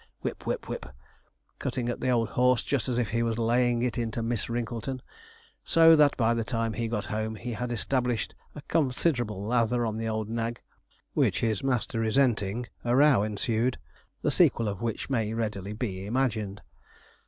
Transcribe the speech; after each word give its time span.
(whip, 0.21 0.47
whip, 0.47 0.67
whip), 0.67 0.87
cutting 1.59 1.87
at 1.87 1.99
the 1.99 2.09
old 2.09 2.29
horse 2.29 2.63
just 2.63 2.89
as 2.89 2.97
if 2.97 3.09
he 3.11 3.21
was 3.21 3.37
laying 3.37 3.83
it 3.83 3.99
into 3.99 4.23
Miss 4.23 4.49
Wrinkleton, 4.49 4.99
so 5.63 5.95
that 5.95 6.17
by 6.17 6.33
the 6.33 6.43
time 6.43 6.73
he 6.73 6.87
got 6.87 7.05
home 7.05 7.35
he 7.35 7.53
had 7.53 7.71
established 7.71 8.33
a 8.55 8.63
considerable 8.63 9.43
lather 9.43 9.85
on 9.85 9.97
the 9.97 10.09
old 10.09 10.27
nag, 10.27 10.59
which 11.13 11.41
his 11.41 11.61
master 11.63 11.99
resenting 11.99 12.65
a 12.83 12.95
row 12.95 13.21
ensued, 13.21 13.77
the 14.23 14.31
sequel 14.31 14.67
of 14.67 14.81
which 14.81 15.07
may 15.07 15.35
readily 15.35 15.71
be 15.71 16.07
imagined. 16.07 16.63